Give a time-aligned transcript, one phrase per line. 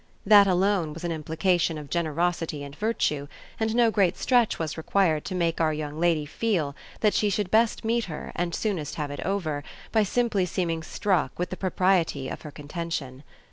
[0.25, 3.27] That alone was an implication of generosity and virtue,
[3.59, 7.51] and no great stretch was required to make our young lady feel that she should
[7.51, 12.29] best meet her and soonest have it over by simply seeming struck with the propriety
[12.29, 13.21] of her contention.